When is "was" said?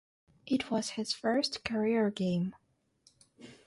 0.71-0.89